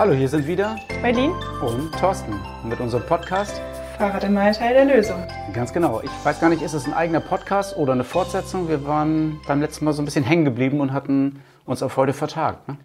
[0.00, 2.32] Hallo, hier sind wieder Berlin und Thorsten
[2.64, 3.60] mit unserem Podcast.
[3.98, 5.22] Fahrrad in meiner Teil der Lösung.
[5.52, 6.00] Ganz genau.
[6.02, 8.66] Ich weiß gar nicht, ist es ein eigener Podcast oder eine Fortsetzung?
[8.66, 12.14] Wir waren beim letzten Mal so ein bisschen hängen geblieben und hatten uns auf heute
[12.14, 12.66] vertagt.
[12.66, 12.78] Ne?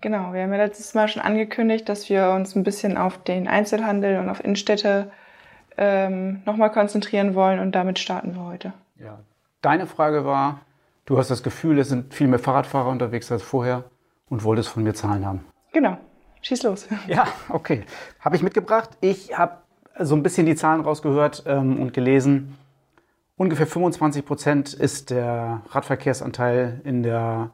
[0.00, 3.48] Genau, wir haben ja letztes Mal schon angekündigt, dass wir uns ein bisschen auf den
[3.48, 5.10] Einzelhandel und auf Innenstädte
[5.76, 8.72] ähm, nochmal konzentrieren wollen und damit starten wir heute.
[8.98, 9.18] Ja.
[9.60, 10.60] Deine Frage war,
[11.04, 13.84] du hast das Gefühl, es sind viel mehr Fahrradfahrer unterwegs als vorher
[14.30, 15.44] und wolltest von mir Zahlen haben.
[15.74, 15.98] Genau,
[16.42, 16.86] schieß los.
[17.08, 17.84] Ja, okay.
[18.20, 18.90] Habe ich mitgebracht.
[19.00, 19.58] Ich habe
[19.98, 22.56] so ein bisschen die Zahlen rausgehört ähm, und gelesen.
[23.36, 27.50] Ungefähr 25 Prozent ist der Radverkehrsanteil in der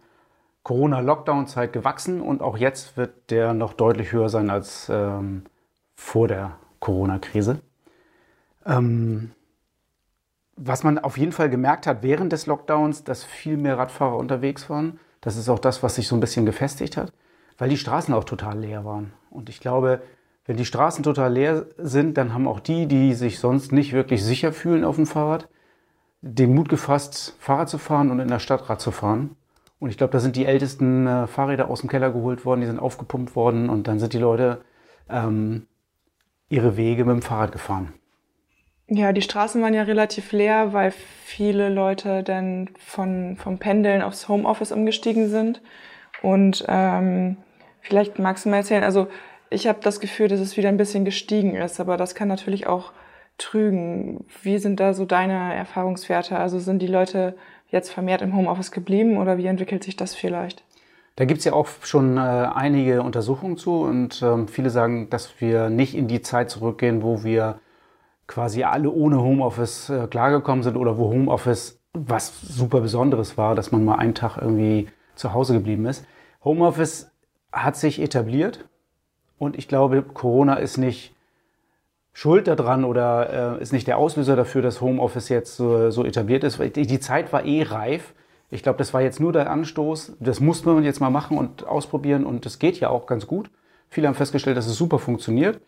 [0.62, 5.44] Corona-Lockdown-Zeit gewachsen und auch jetzt wird der noch deutlich höher sein als ähm,
[5.94, 7.60] vor der Corona-Krise.
[8.66, 9.30] Ähm,
[10.56, 14.68] was man auf jeden Fall gemerkt hat während des Lockdowns, dass viel mehr Radfahrer unterwegs
[14.68, 14.98] waren.
[15.20, 17.12] Das ist auch das, was sich so ein bisschen gefestigt hat,
[17.58, 19.12] weil die Straßen auch total leer waren.
[19.30, 20.00] Und ich glaube,
[20.46, 24.24] wenn die Straßen total leer sind, dann haben auch die, die sich sonst nicht wirklich
[24.24, 25.48] sicher fühlen auf dem Fahrrad,
[26.22, 29.36] den Mut gefasst, Fahrrad zu fahren und in der Stadt Rad zu fahren.
[29.78, 32.66] Und ich glaube, da sind die ältesten äh, Fahrräder aus dem Keller geholt worden, die
[32.66, 34.62] sind aufgepumpt worden und dann sind die Leute
[35.08, 35.66] ähm,
[36.48, 37.92] ihre Wege mit dem Fahrrad gefahren.
[38.88, 44.28] Ja, die Straßen waren ja relativ leer, weil viele Leute dann von, vom Pendeln aufs
[44.28, 45.60] Homeoffice umgestiegen sind.
[46.22, 47.36] Und ähm,
[47.80, 49.08] vielleicht magst du mal erzählen, also
[49.50, 52.66] ich habe das Gefühl, dass es wieder ein bisschen gestiegen ist, aber das kann natürlich
[52.66, 52.92] auch
[53.38, 54.24] trügen.
[54.42, 56.36] Wie sind da so deine Erfahrungswerte?
[56.36, 57.36] Also sind die Leute
[57.68, 60.64] jetzt vermehrt im Homeoffice geblieben oder wie entwickelt sich das vielleicht?
[61.16, 65.68] Da gibt's ja auch schon äh, einige Untersuchungen zu und ähm, viele sagen, dass wir
[65.68, 67.58] nicht in die Zeit zurückgehen, wo wir
[68.28, 73.72] quasi alle ohne Homeoffice äh, klargekommen sind oder wo Homeoffice was super Besonderes war, dass
[73.72, 76.06] man mal einen Tag irgendwie zu Hause geblieben ist.
[76.44, 77.07] Homeoffice
[77.52, 78.64] hat sich etabliert
[79.38, 81.14] und ich glaube, Corona ist nicht
[82.12, 86.42] schuld daran oder äh, ist nicht der Auslöser dafür, dass Homeoffice jetzt so, so etabliert
[86.42, 86.58] ist.
[86.58, 88.12] Die Zeit war eh reif.
[88.50, 90.16] Ich glaube, das war jetzt nur der Anstoß.
[90.18, 93.50] Das muss man jetzt mal machen und ausprobieren und das geht ja auch ganz gut.
[93.88, 95.60] Viele haben festgestellt, dass es super funktioniert.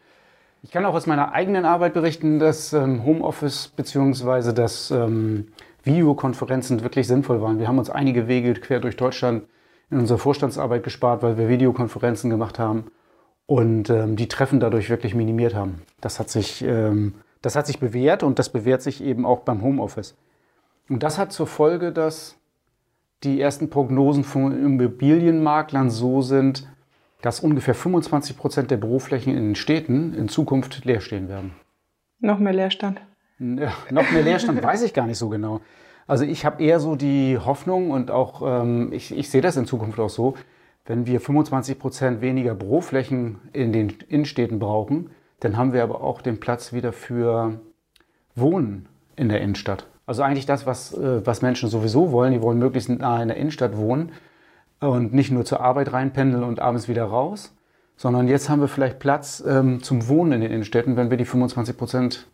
[0.62, 5.48] Ich kann auch aus meiner eigenen Arbeit berichten, dass ähm, Homeoffice beziehungsweise dass ähm,
[5.84, 7.58] Videokonferenzen wirklich sinnvoll waren.
[7.58, 9.44] Wir haben uns einige Wege quer durch Deutschland
[9.90, 12.90] in unserer Vorstandsarbeit gespart, weil wir Videokonferenzen gemacht haben
[13.46, 15.82] und ähm, die Treffen dadurch wirklich minimiert haben.
[16.00, 19.62] Das hat sich, ähm, das hat sich bewährt und das bewährt sich eben auch beim
[19.62, 20.16] Homeoffice.
[20.88, 22.36] Und das hat zur Folge, dass
[23.24, 26.68] die ersten Prognosen von Immobilienmaklern so sind,
[27.22, 31.52] dass ungefähr 25 Prozent der Büroflächen in den Städten in Zukunft leer stehen werden.
[32.20, 33.00] Noch mehr Leerstand.
[33.38, 35.60] Ja, noch mehr Leerstand weiß ich gar nicht so genau.
[36.10, 39.64] Also ich habe eher so die Hoffnung und auch ähm, ich, ich sehe das in
[39.64, 40.34] Zukunft auch so,
[40.84, 46.20] wenn wir 25 Prozent weniger Büroflächen in den Innenstädten brauchen, dann haben wir aber auch
[46.20, 47.60] den Platz wieder für
[48.34, 49.86] Wohnen in der Innenstadt.
[50.04, 52.32] Also eigentlich das, was, äh, was Menschen sowieso wollen.
[52.32, 54.10] Die wollen möglichst nahe in der Innenstadt wohnen
[54.80, 57.54] und nicht nur zur Arbeit reinpendeln und abends wieder raus,
[57.96, 61.24] sondern jetzt haben wir vielleicht Platz ähm, zum Wohnen in den Innenstädten, wenn wir die
[61.24, 62.26] 25 Prozent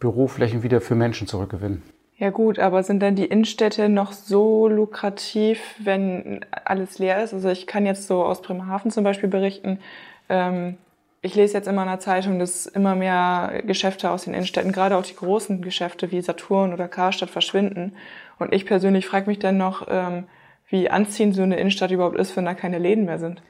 [0.00, 1.82] Büroflächen wieder für Menschen zurückgewinnen.
[2.22, 7.34] Ja gut, aber sind denn die Innenstädte noch so lukrativ, wenn alles leer ist?
[7.34, 9.80] Also ich kann jetzt so aus Bremerhaven zum Beispiel berichten.
[10.28, 10.76] Ähm,
[11.20, 14.96] ich lese jetzt immer in der Zeitung, dass immer mehr Geschäfte aus den Innenstädten, gerade
[14.96, 17.94] auch die großen Geschäfte wie Saturn oder Karstadt verschwinden.
[18.38, 20.28] Und ich persönlich frage mich dann noch, ähm,
[20.68, 23.42] wie anziehend so eine Innenstadt überhaupt ist, wenn da keine Läden mehr sind.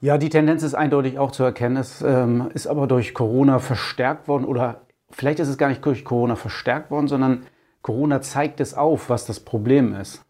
[0.00, 1.76] Ja, die Tendenz ist eindeutig auch zu erkennen.
[1.76, 6.04] Es ähm, ist aber durch Corona verstärkt worden oder vielleicht ist es gar nicht durch
[6.04, 7.46] Corona verstärkt worden, sondern
[7.82, 10.24] Corona zeigt es auf, was das Problem ist.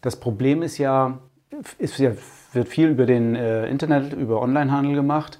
[0.00, 1.18] Das Problem ist ja,
[1.78, 2.12] ist ja
[2.52, 5.38] wird viel über den äh, Internet, über Onlinehandel gemacht.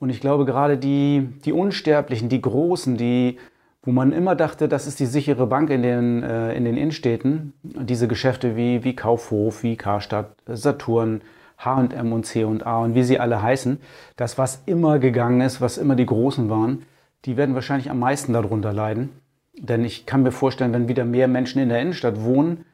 [0.00, 3.38] Und ich glaube, gerade die, die Unsterblichen, die Großen, die,
[3.82, 7.52] wo man immer dachte, das ist die sichere Bank in den, äh, in den Innenstädten,
[7.62, 11.20] diese Geschäfte wie, wie Kaufhof, wie Karstadt, Saturn,
[11.58, 13.78] H&M und C&A und wie sie alle heißen,
[14.16, 16.84] das, was immer gegangen ist, was immer die Großen waren,
[17.24, 19.10] die werden wahrscheinlich am meisten darunter leiden.
[19.56, 22.64] Denn ich kann mir vorstellen, wenn wieder mehr Menschen in der Innenstadt wohnen,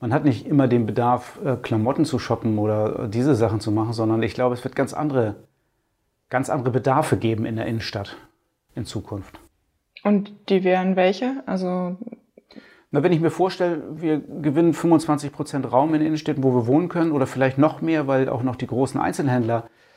[0.00, 3.92] man hat nicht immer den Bedarf, äh, Klamotten zu shoppen oder diese Sachen zu machen,
[3.92, 5.36] sondern ich glaube, es wird ganz andere,
[6.30, 8.16] ganz andere Bedarfe geben in der Innenstadt
[8.74, 9.38] in Zukunft.
[10.02, 11.42] Und die wären welche?
[11.44, 11.96] Also
[12.90, 16.88] na, wenn ich mir vorstelle, wir gewinnen 25 Prozent Raum in Innenstädten, wo wir wohnen
[16.88, 19.89] können, oder vielleicht noch mehr, weil auch noch die großen Einzelhändler äh,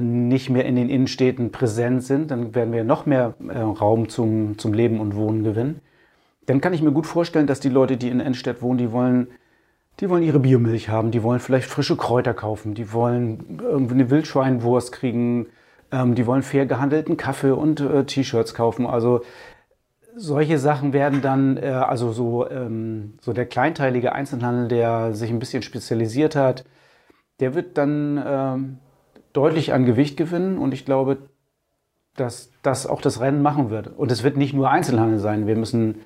[0.00, 4.58] nicht mehr in den Innenstädten präsent sind, dann werden wir noch mehr äh, Raum zum,
[4.58, 5.80] zum Leben und Wohnen gewinnen.
[6.46, 8.92] Dann kann ich mir gut vorstellen, dass die Leute, die in der Innenstadt wohnen, die
[8.92, 9.28] wollen
[10.00, 14.10] Die wollen ihre Biomilch haben, die wollen vielleicht frische Kräuter kaufen, die wollen irgendwie eine
[14.10, 15.48] Wildschweinwurst kriegen,
[15.90, 18.86] ähm, die wollen fair gehandelten Kaffee und äh, T-Shirts kaufen.
[18.86, 19.22] Also
[20.14, 25.40] solche Sachen werden dann, äh, also so, ähm, so der kleinteilige Einzelhandel, der sich ein
[25.40, 26.64] bisschen spezialisiert hat,
[27.40, 28.78] der wird dann ähm,
[29.38, 31.18] deutlich an Gewicht gewinnen und ich glaube,
[32.16, 33.86] dass das auch das Rennen machen wird.
[33.86, 35.46] Und es wird nicht nur Einzelhandel sein.
[35.46, 36.00] Wir müssen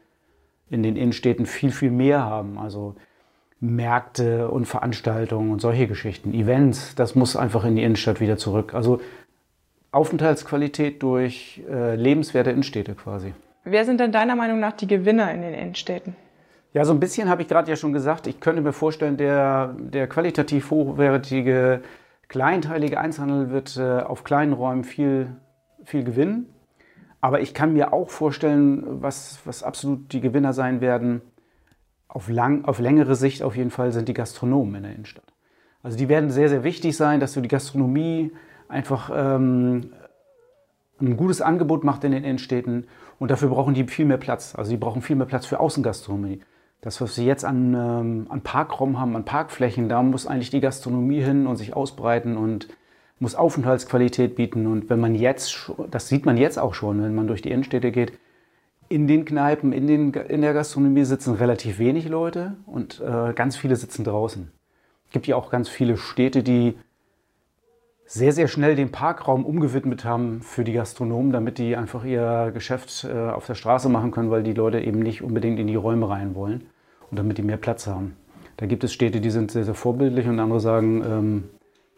[0.68, 2.58] in den Innenstädten viel, viel mehr haben.
[2.58, 2.94] Also
[3.58, 8.74] Märkte und Veranstaltungen und solche Geschichten, Events, das muss einfach in die Innenstadt wieder zurück.
[8.74, 9.00] Also
[9.92, 13.32] Aufenthaltsqualität durch äh, lebenswerte Innenstädte quasi.
[13.64, 16.16] Wer sind denn deiner Meinung nach die Gewinner in den Innenstädten?
[16.74, 18.26] Ja, so ein bisschen habe ich gerade ja schon gesagt.
[18.26, 21.82] Ich könnte mir vorstellen, der, der qualitativ hochwertige,
[22.32, 25.36] kleinteilige Einzelhandel wird äh, auf kleinen Räumen viel,
[25.84, 26.46] viel gewinnen.
[27.20, 31.20] Aber ich kann mir auch vorstellen, was, was absolut die Gewinner sein werden,
[32.08, 35.30] auf, lang, auf längere Sicht auf jeden Fall sind die Gastronomen in der Innenstadt.
[35.82, 38.32] Also die werden sehr, sehr wichtig sein, dass du die Gastronomie
[38.66, 39.92] einfach ähm,
[40.98, 42.86] ein gutes Angebot macht in den Innenstädten
[43.18, 44.54] und dafür brauchen die viel mehr Platz.
[44.54, 46.40] Also die brauchen viel mehr Platz für Außengastronomie.
[46.82, 50.60] Das, was sie jetzt an, ähm, an Parkraum haben, an Parkflächen, da muss eigentlich die
[50.60, 52.66] Gastronomie hin und sich ausbreiten und
[53.20, 54.66] muss Aufenthaltsqualität bieten.
[54.66, 57.92] Und wenn man jetzt, das sieht man jetzt auch schon, wenn man durch die Innenstädte
[57.92, 58.18] geht,
[58.88, 63.56] in den Kneipen, in, den, in der Gastronomie sitzen relativ wenig Leute und äh, ganz
[63.56, 64.50] viele sitzen draußen.
[65.06, 66.76] Es gibt ja auch ganz viele Städte, die
[68.06, 73.04] sehr, sehr schnell den Parkraum umgewidmet haben für die Gastronomen, damit die einfach ihr Geschäft
[73.04, 76.08] äh, auf der Straße machen können, weil die Leute eben nicht unbedingt in die Räume
[76.08, 76.66] rein wollen
[77.12, 78.16] und damit die mehr Platz haben.
[78.56, 81.44] Da gibt es Städte, die sind sehr, sehr vorbildlich und andere sagen, ähm,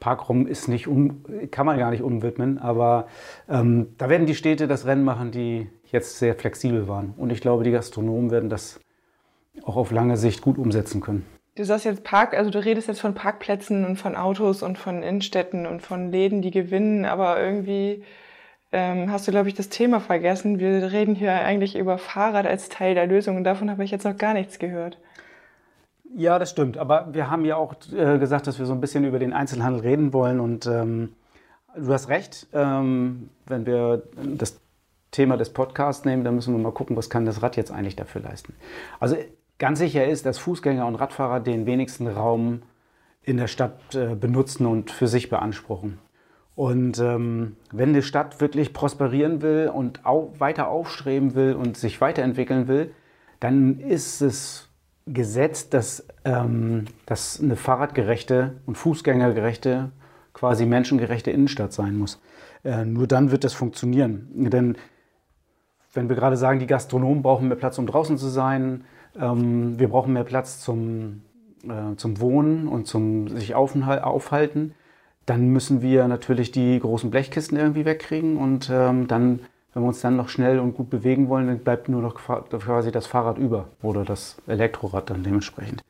[0.00, 3.06] Parkraum ist nicht um, kann man gar nicht umwidmen, aber
[3.48, 7.14] ähm, da werden die Städte das Rennen machen, die jetzt sehr flexibel waren.
[7.16, 8.80] Und ich glaube, die Gastronomen werden das
[9.62, 11.24] auch auf lange Sicht gut umsetzen können.
[11.54, 15.04] Du sagst jetzt Park, also du redest jetzt von Parkplätzen und von Autos und von
[15.04, 18.02] Innenstädten und von Läden, die gewinnen, aber irgendwie
[18.74, 20.58] ähm, hast du, glaube ich, das Thema vergessen.
[20.58, 24.04] Wir reden hier eigentlich über Fahrrad als Teil der Lösung und davon habe ich jetzt
[24.04, 24.98] noch gar nichts gehört.
[26.16, 26.76] Ja, das stimmt.
[26.76, 29.82] Aber wir haben ja auch äh, gesagt, dass wir so ein bisschen über den Einzelhandel
[29.82, 30.40] reden wollen.
[30.40, 31.12] Und ähm,
[31.76, 32.48] du hast recht.
[32.52, 34.02] Ähm, wenn wir
[34.36, 34.60] das
[35.12, 37.94] Thema des Podcasts nehmen, dann müssen wir mal gucken, was kann das Rad jetzt eigentlich
[37.94, 38.54] dafür leisten.
[38.98, 39.16] Also
[39.58, 42.62] ganz sicher ist, dass Fußgänger und Radfahrer den wenigsten Raum
[43.22, 45.98] in der Stadt äh, benutzen und für sich beanspruchen.
[46.54, 52.00] Und ähm, wenn eine Stadt wirklich prosperieren will und au weiter aufstreben will und sich
[52.00, 52.92] weiterentwickeln will,
[53.40, 54.68] dann ist es
[55.06, 59.90] gesetzt, dass, ähm, dass eine fahrradgerechte und fußgängergerechte,
[60.32, 62.20] quasi menschengerechte Innenstadt sein muss.
[62.64, 64.28] Äh, nur dann wird das funktionieren.
[64.34, 64.76] Denn
[65.92, 68.84] wenn wir gerade sagen, die Gastronomen brauchen mehr Platz, um draußen zu sein,
[69.18, 71.22] ähm, wir brauchen mehr Platz zum,
[71.64, 74.74] äh, zum Wohnen und zum sich aufhalten,
[75.26, 79.40] dann müssen wir natürlich die großen Blechkisten irgendwie wegkriegen und ähm, dann
[79.74, 82.92] wenn wir uns dann noch schnell und gut bewegen wollen, dann bleibt nur noch quasi
[82.92, 85.82] das Fahrrad über oder das Elektrorad dann dementsprechend.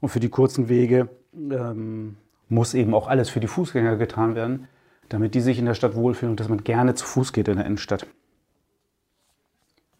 [0.00, 2.16] Und für die kurzen Wege ähm,
[2.48, 4.68] muss eben auch alles für die Fußgänger getan werden,
[5.08, 7.56] damit die sich in der Stadt wohlfühlen und dass man gerne zu Fuß geht in
[7.56, 8.06] der Innenstadt.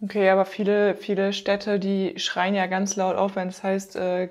[0.01, 4.29] Okay, aber viele, viele Städte, die schreien ja ganz laut auf, wenn es heißt äh,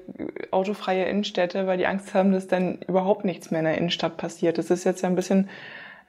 [0.52, 4.58] autofreie Innenstädte, weil die Angst haben, dass dann überhaupt nichts mehr in der Innenstadt passiert.
[4.58, 5.50] Das ist jetzt ja ein bisschen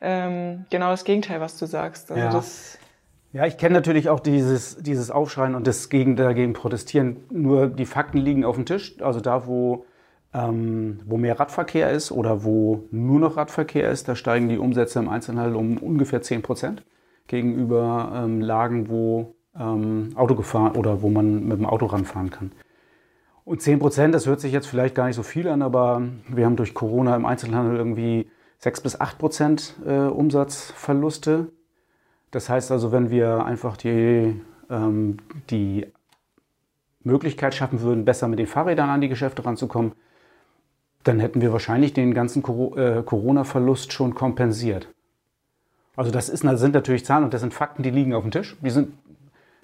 [0.01, 2.13] ähm, genau das Gegenteil, was du sagst.
[2.13, 2.31] Also ja.
[2.31, 2.79] Das
[3.33, 7.19] ja, ich kenne natürlich auch dieses, dieses Aufschreien und das gegen, dagegen protestieren.
[7.31, 8.97] Nur die Fakten liegen auf dem Tisch.
[9.03, 9.85] Also da, wo,
[10.33, 14.99] ähm, wo mehr Radverkehr ist oder wo nur noch Radverkehr ist, da steigen die Umsätze
[14.99, 16.85] im Einzelhandel um ungefähr 10 Prozent
[17.27, 22.53] gegenüber ähm, Lagen, wo ähm, Auto gefahren oder wo man mit dem Auto ranfahren kann.
[23.45, 26.45] Und 10 Prozent, das hört sich jetzt vielleicht gar nicht so viel an, aber wir
[26.45, 31.49] haben durch Corona im Einzelhandel irgendwie 6 bis 8 Prozent äh, Umsatzverluste.
[32.31, 34.39] Das heißt also, wenn wir einfach die,
[34.69, 35.17] ähm,
[35.49, 35.87] die
[37.03, 39.93] Möglichkeit schaffen würden, besser mit den Fahrrädern an die Geschäfte ranzukommen,
[41.05, 44.89] dann hätten wir wahrscheinlich den ganzen äh, Corona-Verlust schon kompensiert.
[45.97, 48.57] Also das ist, sind natürlich Zahlen und das sind Fakten, die liegen auf dem Tisch.
[48.63, 48.93] Die, sind,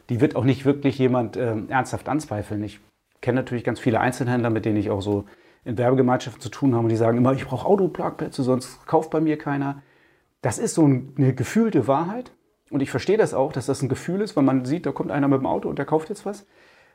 [0.09, 2.63] die wird auch nicht wirklich jemand äh, ernsthaft anzweifeln.
[2.63, 2.81] Ich
[3.21, 5.25] kenne natürlich ganz viele Einzelhändler, mit denen ich auch so
[5.65, 9.21] in Werbegemeinschaften zu tun haben und die sagen immer, ich brauche Autoparkplätze, sonst kauft bei
[9.21, 9.83] mir keiner.
[10.43, 12.33] Das ist so eine gefühlte Wahrheit
[12.71, 15.11] und ich verstehe das auch, dass das ein Gefühl ist, weil man sieht, da kommt
[15.11, 16.47] einer mit dem Auto und der kauft jetzt was.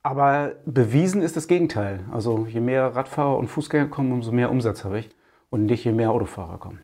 [0.04, 2.02] Aber bewiesen ist das Gegenteil.
[2.12, 5.10] Also je mehr Radfahrer und Fußgänger kommen, umso mehr Umsatz habe ich
[5.50, 6.80] und nicht je mehr Autofahrer kommen.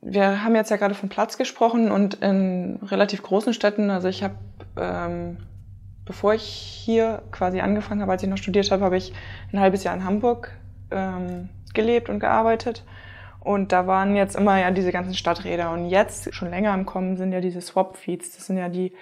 [0.00, 4.22] Wir haben jetzt ja gerade von Platz gesprochen und in relativ großen Städten, also ich
[4.22, 4.34] habe,
[4.76, 5.38] ähm,
[6.08, 9.12] bevor ich hier quasi angefangen habe, als ich noch studiert habe, habe ich
[9.52, 10.52] ein halbes Jahr in Hamburg
[10.90, 12.82] ähm, gelebt und gearbeitet.
[13.40, 15.70] Und da waren jetzt immer ja diese ganzen Stadträder.
[15.70, 18.36] Und jetzt, schon länger im Kommen, sind ja diese Swap-Feeds.
[18.36, 18.94] Das sind ja die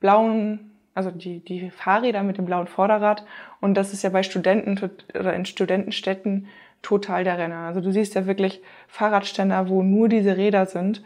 [0.00, 3.26] blauen, also die, die Fahrräder mit dem blauen Vorderrad.
[3.60, 4.80] Und das ist ja bei Studenten
[5.14, 6.48] oder in Studentenstädten
[6.80, 7.66] total der Renner.
[7.66, 11.02] Also du siehst ja wirklich Fahrradständer, wo nur diese Räder sind.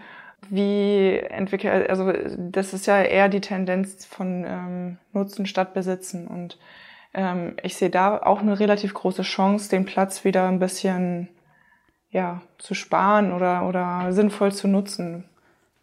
[0.48, 6.26] Wie entwickelt, also das ist ja eher die Tendenz von ähm, Nutzen statt Besitzen.
[6.26, 6.58] Und
[7.14, 11.28] ähm, ich sehe da auch eine relativ große Chance, den Platz wieder ein bisschen
[12.10, 15.24] ja, zu sparen oder, oder sinnvoll zu nutzen.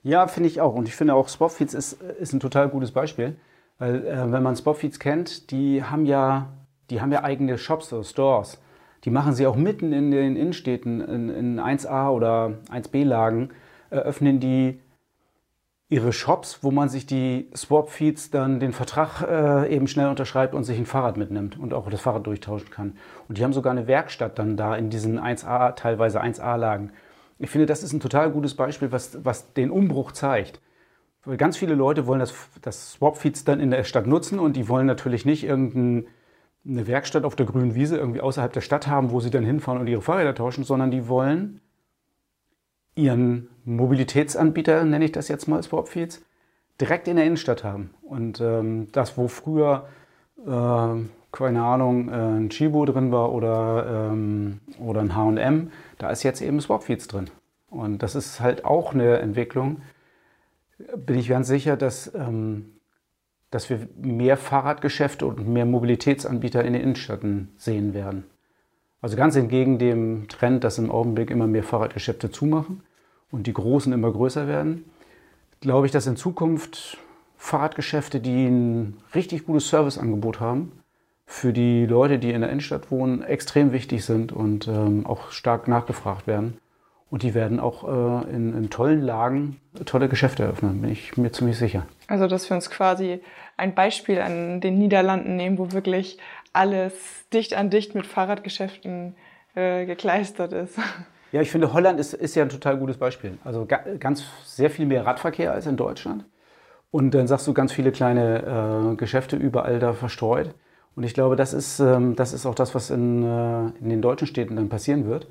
[0.04, 0.74] Ja, finde ich auch.
[0.74, 3.36] Und ich finde auch Spotfeeds ist, ist ein total gutes Beispiel.
[3.80, 6.50] Weil äh, wenn man Spotfeeds kennt, die haben ja,
[6.90, 8.60] die haben ja eigene Shops oder Stores.
[9.04, 13.52] Die machen sie auch mitten in den Innenstädten, in, in 1a oder 1b-Lagen,
[13.90, 14.80] eröffnen die
[15.90, 20.66] ihre Shops, wo man sich die Swap-Feeds dann den Vertrag äh, eben schnell unterschreibt und
[20.66, 22.98] sich ein Fahrrad mitnimmt und auch das Fahrrad durchtauschen kann.
[23.30, 26.92] Und die haben sogar eine Werkstatt dann da in diesen 1A, teilweise 1A-Lagen.
[27.40, 30.60] Ich finde, das ist ein total gutes Beispiel, was, was den Umbruch zeigt.
[31.24, 34.68] Weil ganz viele Leute wollen das, das Swap-Feeds dann in der Stadt nutzen und die
[34.68, 36.08] wollen natürlich nicht irgendeine
[36.66, 39.88] Werkstatt auf der grünen Wiese irgendwie außerhalb der Stadt haben, wo sie dann hinfahren und
[39.88, 41.62] ihre Fahrräder tauschen, sondern die wollen
[42.98, 46.22] ihren Mobilitätsanbieter, nenne ich das jetzt mal, Swapfeeds,
[46.82, 47.92] direkt in der Innenstadt haben.
[48.02, 49.88] Und ähm, das, wo früher,
[50.46, 50.96] äh,
[51.32, 56.42] keine Ahnung, äh, ein Chibo drin war oder, ähm, oder ein H&M, da ist jetzt
[56.42, 57.30] eben Swapfeeds drin.
[57.70, 59.82] Und das ist halt auch eine Entwicklung.
[60.96, 62.74] Bin ich ganz sicher, dass, ähm,
[63.52, 68.26] dass wir mehr Fahrradgeschäfte und mehr Mobilitätsanbieter in den Innenstädten sehen werden.
[69.08, 72.82] Also ganz entgegen dem Trend, dass im Augenblick immer mehr Fahrradgeschäfte zumachen
[73.32, 74.84] und die großen immer größer werden,
[75.62, 76.98] glaube ich, dass in Zukunft
[77.38, 80.74] Fahrradgeschäfte, die ein richtig gutes Serviceangebot haben,
[81.26, 85.70] für die Leute, die in der Innenstadt wohnen, extrem wichtig sind und ähm, auch stark
[85.70, 86.58] nachgefragt werden.
[87.10, 91.32] Und die werden auch äh, in, in, tollen Lagen tolle Geschäfte eröffnen, bin ich mir
[91.32, 91.86] ziemlich sicher.
[92.08, 93.22] Also, dass wir uns quasi
[93.56, 96.18] ein Beispiel an den Niederlanden nehmen, wo wirklich
[96.52, 96.94] alles
[97.32, 99.16] dicht an dicht mit Fahrradgeschäften
[99.56, 100.78] äh, gekleistert ist.
[101.34, 103.38] Ja, ich finde, Holland ist, ist ja ein total gutes Beispiel.
[103.44, 106.24] Also ga, ganz sehr viel mehr Radverkehr als in Deutschland.
[106.90, 110.56] Und dann sagst du ganz viele kleine äh, Geschäfte überall da verstreut.
[110.96, 114.02] Und ich glaube, das ist, ähm, das ist auch das, was in, äh, in den
[114.02, 115.28] deutschen Städten dann passieren wird.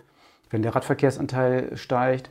[0.50, 2.30] Wenn der Radverkehrsanteil steigt,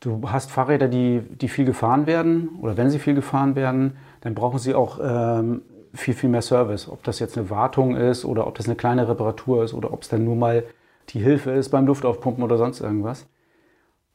[0.00, 4.34] du hast Fahrräder, die, die viel gefahren werden, oder wenn sie viel gefahren werden, dann
[4.34, 5.62] brauchen sie auch ähm,
[5.94, 6.88] viel, viel mehr Service.
[6.88, 10.02] Ob das jetzt eine Wartung ist oder ob das eine kleine Reparatur ist oder ob
[10.02, 10.64] es dann nur mal
[11.10, 13.26] die Hilfe ist beim Luftaufpumpen oder sonst irgendwas.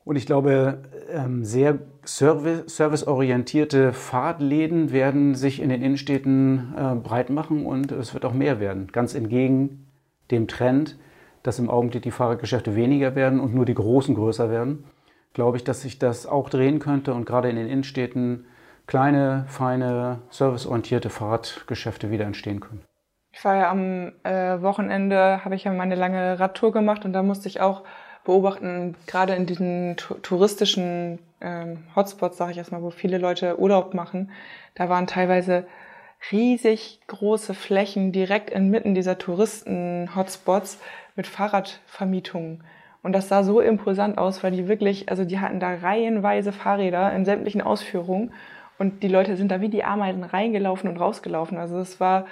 [0.03, 0.79] Und ich glaube,
[1.11, 8.25] ähm, sehr serviceorientierte Fahrradläden werden sich in den Innenstädten äh, breit machen und es wird
[8.25, 8.87] auch mehr werden.
[8.91, 9.85] Ganz entgegen
[10.31, 10.97] dem Trend,
[11.43, 14.85] dass im Augenblick die Fahrradgeschäfte weniger werden und nur die großen größer werden,
[15.33, 18.45] glaube ich, dass sich das auch drehen könnte und gerade in den Innenstädten
[18.87, 22.83] kleine, feine, serviceorientierte Fahrradgeschäfte wieder entstehen können.
[23.31, 27.21] Ich war ja am äh, Wochenende, habe ich ja meine lange Radtour gemacht und da
[27.21, 27.83] musste ich auch
[28.23, 34.31] beobachten, gerade in diesen touristischen ähm, Hotspots, sage ich erstmal, wo viele Leute Urlaub machen,
[34.75, 35.65] da waren teilweise
[36.31, 40.79] riesig große Flächen direkt inmitten dieser Touristen-Hotspots
[41.19, 42.63] mit Fahrradvermietungen.
[43.03, 47.11] Und das sah so imposant aus, weil die wirklich, also die hatten da reihenweise Fahrräder
[47.11, 48.31] in sämtlichen Ausführungen
[48.77, 51.57] und die Leute sind da wie die Ameisen reingelaufen und rausgelaufen.
[51.57, 52.25] Also es war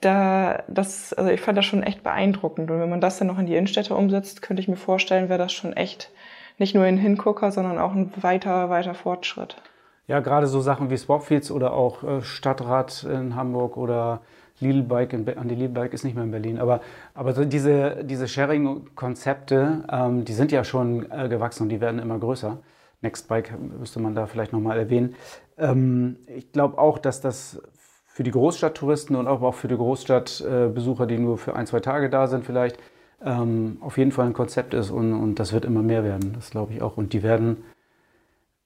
[0.00, 2.72] da, das, also ich fand das schon echt beeindruckend.
[2.72, 5.38] Und wenn man das dann noch in die Innenstädte umsetzt, könnte ich mir vorstellen, wäre
[5.38, 6.10] das schon echt
[6.58, 9.62] nicht nur ein Hingucker, sondern auch ein weiter, weiter Fortschritt.
[10.08, 14.22] Ja, gerade so Sachen wie Swapfields oder auch äh, Stadtrat in Hamburg oder
[14.60, 16.80] Lidl Bike, in, an die Lidl Bike ist nicht mehr in Berlin, aber,
[17.14, 22.18] aber diese, diese Sharing-Konzepte, ähm, die sind ja schon äh, gewachsen und die werden immer
[22.18, 22.58] größer.
[23.00, 25.14] Nextbike müsste man da vielleicht nochmal erwähnen.
[25.56, 27.62] Ähm, ich glaube auch, dass das
[28.06, 32.26] für die Großstadttouristen und auch für die Großstadtbesucher, die nur für ein, zwei Tage da
[32.26, 32.78] sind vielleicht,
[33.24, 36.50] ähm, auf jeden Fall ein Konzept ist und, und das wird immer mehr werden, das
[36.50, 36.96] glaube ich auch.
[36.96, 37.64] Und die werden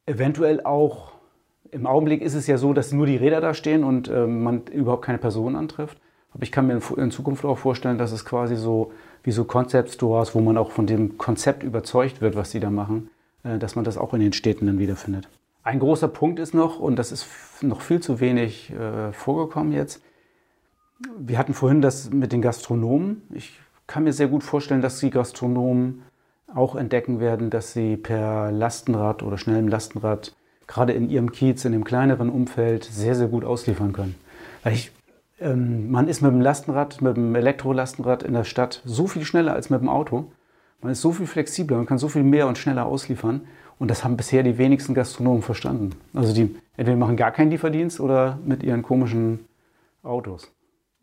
[0.06, 1.11] eventuell auch,
[1.72, 4.62] im Augenblick ist es ja so, dass nur die Räder da stehen und äh, man
[4.66, 5.98] überhaupt keine Personen antrifft.
[6.34, 9.90] Aber ich kann mir in Zukunft auch vorstellen, dass es quasi so wie so Concept
[9.90, 13.10] Stores, wo man auch von dem Konzept überzeugt wird, was sie da machen,
[13.42, 15.28] äh, dass man das auch in den Städten dann wiederfindet.
[15.64, 17.26] Ein großer Punkt ist noch, und das ist
[17.62, 20.02] noch viel zu wenig äh, vorgekommen jetzt,
[21.18, 23.22] wir hatten vorhin das mit den Gastronomen.
[23.34, 26.02] Ich kann mir sehr gut vorstellen, dass die Gastronomen
[26.54, 30.34] auch entdecken werden, dass sie per Lastenrad oder schnellem Lastenrad
[30.72, 34.14] gerade in ihrem Kiez, in dem kleineren Umfeld sehr, sehr gut ausliefern können.
[34.62, 34.90] Weil ich,
[35.40, 39.52] ähm, man ist mit dem Lastenrad, mit dem Elektrolastenrad in der Stadt so viel schneller
[39.52, 40.32] als mit dem Auto.
[40.80, 43.42] Man ist so viel flexibler, man kann so viel mehr und schneller ausliefern.
[43.78, 45.90] Und das haben bisher die wenigsten Gastronomen verstanden.
[46.14, 49.40] Also die entweder machen gar keinen Lieferdienst oder mit ihren komischen
[50.02, 50.50] Autos.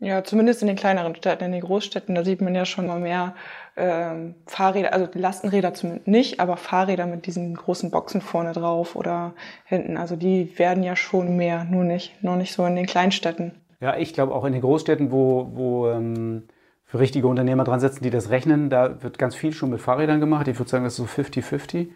[0.02, 2.98] Ja, zumindest in den kleineren Städten, in den Großstädten, da sieht man ja schon mal
[2.98, 3.34] mehr
[3.76, 9.34] ähm, Fahrräder, also Lastenräder zumindest nicht, aber Fahrräder mit diesen großen Boxen vorne drauf oder
[9.64, 9.96] hinten.
[9.96, 13.52] Also die werden ja schon mehr, nur nicht, noch nicht so in den Kleinstädten.
[13.80, 16.44] Ja, ich glaube auch in den Großstädten, wo, wo ähm,
[16.84, 20.20] für richtige Unternehmer dran sitzen, die das rechnen, da wird ganz viel schon mit Fahrrädern
[20.20, 20.48] gemacht.
[20.48, 21.88] Ich würde sagen, das ist so 50-50.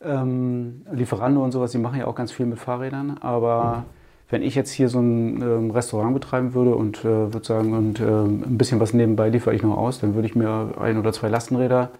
[0.00, 3.97] Ähm, Lieferando und sowas, die machen ja auch ganz viel mit Fahrrädern, aber mhm
[4.28, 8.00] wenn ich jetzt hier so ein ähm, Restaurant betreiben würde und äh, würde sagen, und
[8.00, 11.12] äh, ein bisschen was nebenbei liefere ich noch aus, dann würde ich mir ein oder
[11.12, 11.90] zwei Lastenräder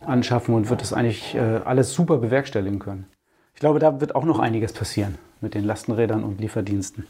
[0.00, 3.06] anschaffen und würde das eigentlich äh, alles super bewerkstelligen können.
[3.54, 7.06] Ich glaube, da wird auch noch einiges passieren mit den Lastenrädern und Lieferdiensten.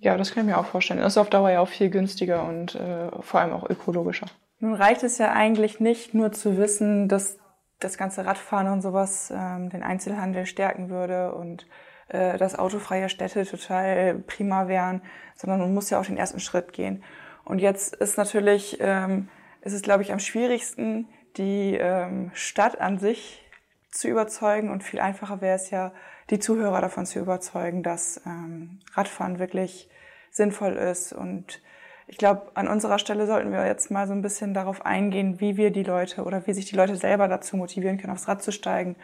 [0.00, 1.00] Ja, das kann ich mir auch vorstellen.
[1.00, 4.26] Das ist auf Dauer ja auch viel günstiger und äh, vor allem auch ökologischer.
[4.60, 7.38] Nun reicht es ja eigentlich nicht nur zu wissen, dass
[7.80, 11.66] das ganze Radfahren und sowas ähm, den Einzelhandel stärken würde und
[12.08, 15.02] äh, dass autofreie Städte total prima wären,
[15.36, 17.04] sondern man muss ja auch den ersten Schritt gehen.
[17.44, 19.28] Und jetzt ist natürlich, ähm,
[19.62, 23.44] ist es glaube ich am schwierigsten, die ähm, Stadt an sich
[23.90, 25.92] zu überzeugen und viel einfacher wäre es ja,
[26.30, 29.88] die Zuhörer davon zu überzeugen, dass ähm, Radfahren wirklich
[30.30, 31.12] sinnvoll ist.
[31.12, 31.62] Und
[32.06, 35.56] ich glaube, an unserer Stelle sollten wir jetzt mal so ein bisschen darauf eingehen, wie
[35.56, 38.52] wir die Leute oder wie sich die Leute selber dazu motivieren können, aufs Rad zu
[38.52, 38.96] steigen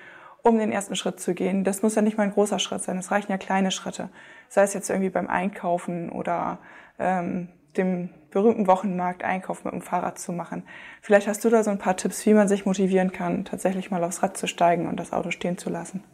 [0.44, 1.64] um den ersten Schritt zu gehen.
[1.64, 4.10] Das muss ja nicht mal ein großer Schritt sein, es reichen ja kleine Schritte.
[4.48, 6.58] Sei es jetzt irgendwie beim Einkaufen oder
[6.98, 10.64] ähm, dem berühmten Wochenmarkt Einkauf mit dem Fahrrad zu machen.
[11.00, 14.04] Vielleicht hast du da so ein paar Tipps, wie man sich motivieren kann, tatsächlich mal
[14.04, 16.04] aufs Rad zu steigen und das Auto stehen zu lassen.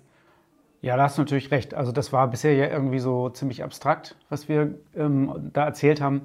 [0.81, 1.75] Ja, da hast du natürlich recht.
[1.75, 6.23] Also das war bisher ja irgendwie so ziemlich abstrakt, was wir ähm, da erzählt haben.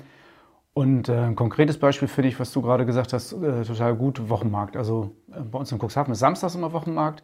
[0.74, 4.30] Und äh, ein konkretes Beispiel finde ich, was du gerade gesagt hast, äh, total gut,
[4.30, 4.78] Wochenmarkt.
[4.78, 7.24] Also äh, bei uns in Cuxhaven ist samstags immer Wochenmarkt.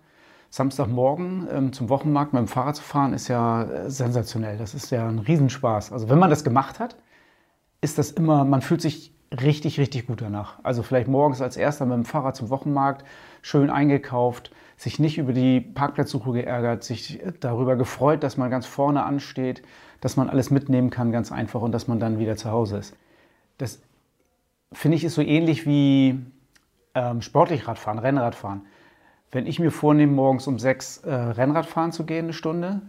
[0.52, 4.58] Samstagmorgen ähm, zum Wochenmarkt mit dem Fahrrad zu fahren, ist ja äh, sensationell.
[4.58, 5.94] Das ist ja ein Riesenspaß.
[5.94, 6.98] Also wenn man das gemacht hat,
[7.80, 10.60] ist das immer, man fühlt sich richtig, richtig gut danach.
[10.62, 13.06] Also vielleicht morgens als erster mit dem Fahrrad zum Wochenmarkt,
[13.42, 19.04] schön eingekauft, sich nicht über die Parkplatzsuche geärgert, sich darüber gefreut, dass man ganz vorne
[19.04, 19.64] ansteht,
[20.02, 22.98] dass man alles mitnehmen kann, ganz einfach und dass man dann wieder zu Hause ist.
[23.58, 23.82] Das
[24.74, 26.20] finde ich ist so ähnlich wie
[26.94, 28.64] ähm, sportlich Radfahren, Rennradfahren.
[29.32, 32.82] Wenn ich mir vornehme, morgens um sechs äh, Rennrad fahren zu gehen, eine Stunde,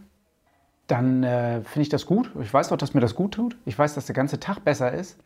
[0.89, 2.33] dann äh, finde ich das gut.
[2.41, 3.57] Ich weiß auch, dass mir das gut tut.
[3.65, 5.19] Ich weiß, dass der ganze Tag besser ist.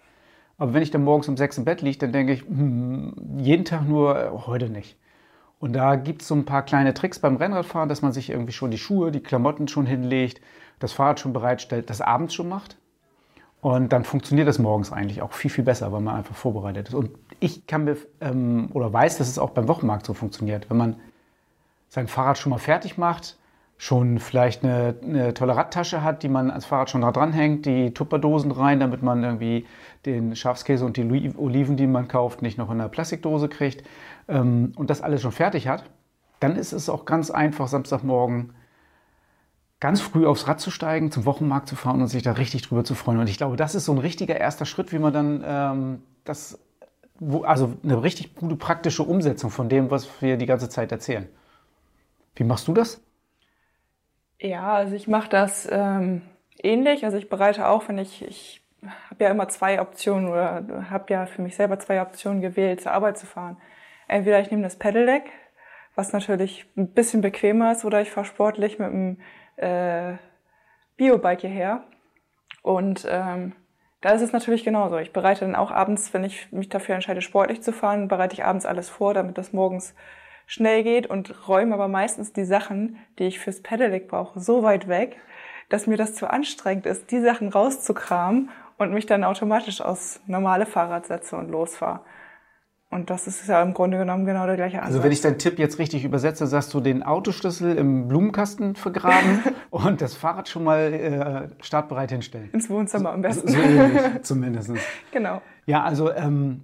[0.59, 3.65] Aber wenn ich dann morgens um sechs im Bett liege, dann denke ich, hm, jeden
[3.65, 4.97] Tag nur, äh, heute nicht.
[5.59, 8.53] Und da gibt es so ein paar kleine Tricks beim Rennradfahren, dass man sich irgendwie
[8.53, 10.41] schon die Schuhe, die Klamotten schon hinlegt,
[10.79, 12.77] das Fahrrad schon bereitstellt, das abends schon macht.
[13.61, 16.95] Und dann funktioniert das morgens eigentlich auch viel, viel besser, weil man einfach vorbereitet ist.
[16.95, 20.71] Und ich kann mir ähm, oder weiß, dass es auch beim Wochenmarkt so funktioniert.
[20.71, 20.97] Wenn man
[21.89, 23.37] sein Fahrrad schon mal fertig macht,
[23.79, 27.93] schon vielleicht eine, eine tolle Radtasche hat, die man ans Fahrrad schon da dranhängt, die
[27.93, 29.67] Tupperdosen rein, damit man irgendwie
[30.07, 33.85] den Schafskäse und die Oliven, die man kauft, nicht noch in einer Plastikdose kriegt
[34.29, 35.85] ähm, und das alles schon fertig hat,
[36.41, 38.53] dann ist es auch ganz einfach, Samstagmorgen
[39.81, 42.85] ganz früh aufs Rad zu steigen, zum Wochenmarkt zu fahren und sich da richtig drüber
[42.85, 43.19] zu freuen.
[43.19, 46.59] Und ich glaube, das ist so ein richtiger erster Schritt, wie man dann ähm, das
[47.19, 51.29] wo, also eine richtig gute praktische Umsetzung von dem, was wir die ganze Zeit erzählen.
[52.35, 53.03] Wie machst du das?
[54.39, 56.23] Ja, also ich mache das ähm,
[56.63, 57.05] ähnlich.
[57.05, 58.63] Also ich bereite auch, wenn ich, ich
[59.11, 62.93] habe ja immer zwei Optionen oder habe ja für mich selber zwei Optionen gewählt, zur
[62.93, 63.57] Arbeit zu fahren.
[64.09, 65.25] Entweder ich nehme das Pedelec,
[65.95, 69.19] was natürlich ein bisschen bequemer ist, oder ich fahre sportlich mit einem
[69.57, 70.15] äh,
[70.97, 71.85] Biobike hierher.
[72.63, 73.55] Und ähm,
[74.01, 74.99] da ist es natürlich genauso.
[74.99, 78.45] Ich bereite dann auch abends, wenn ich mich dafür entscheide, sportlich zu fahren, bereite ich
[78.45, 79.95] abends alles vor, damit das morgens
[80.47, 84.89] schnell geht und räume aber meistens die Sachen, die ich fürs Pedelec brauche, so weit
[84.89, 85.17] weg,
[85.69, 90.67] dass mir das zu anstrengend ist, die Sachen rauszukramen und mich dann automatisch aus normale
[90.67, 92.01] Fahrrad setze und losfahre.
[92.89, 94.95] Und das ist ja im Grunde genommen genau der gleiche Ansatz.
[94.95, 99.43] Also wenn ich deinen Tipp jetzt richtig übersetze, sagst du den Autoschlüssel im Blumenkasten vergraben
[99.71, 102.51] und das Fahrrad schon mal äh, startbereit hinstellen.
[102.53, 103.49] Ins Wohnzimmer am besten.
[103.49, 104.71] So, so ähnlich, zumindest.
[105.11, 105.43] Genau.
[105.67, 106.63] Ja, also ähm,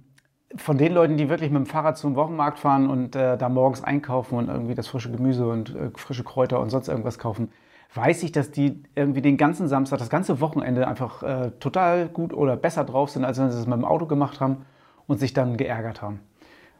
[0.55, 3.83] von den Leuten, die wirklich mit dem Fahrrad zum Wochenmarkt fahren und äh, da morgens
[3.83, 7.51] einkaufen und irgendwie das frische Gemüse und äh, frische Kräuter und sonst irgendwas kaufen,
[7.95, 12.33] weiß ich, dass die irgendwie den ganzen Samstag, das ganze Wochenende einfach äh, total gut
[12.33, 14.65] oder besser drauf sind, als wenn sie es mit dem Auto gemacht haben
[15.07, 16.19] und sich dann geärgert haben.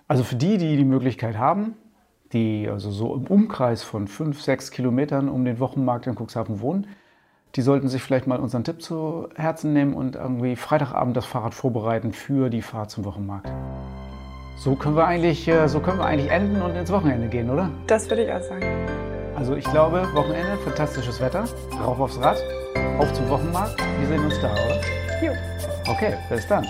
[0.07, 1.75] Also für die, die die Möglichkeit haben,
[2.33, 6.87] die also so im Umkreis von fünf, sechs Kilometern um den Wochenmarkt in Cuxhaven wohnen,
[7.55, 11.53] die sollten sich vielleicht mal unseren Tipp zu Herzen nehmen und irgendwie Freitagabend das Fahrrad
[11.53, 13.51] vorbereiten für die Fahrt zum Wochenmarkt.
[14.57, 17.69] So können wir eigentlich, äh, so können wir eigentlich enden und ins Wochenende gehen, oder?
[17.87, 18.65] Das würde ich auch sagen.
[19.35, 21.45] Also ich glaube, Wochenende, fantastisches Wetter,
[21.83, 22.37] rauf aufs Rad,
[22.97, 23.79] auf zum Wochenmarkt.
[23.99, 24.81] Wir sehen uns da, oder?
[25.21, 25.31] Jo.
[25.87, 26.65] Okay, bis dann.